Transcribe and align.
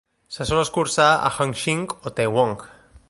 Se 0.35 0.47
sol 0.51 0.61
escurçar 0.61 1.09
a 1.27 1.31
Hung 1.35 1.53
Shing 1.65 1.85
o 2.11 2.15
Tai 2.21 2.29
Wong. 2.39 2.67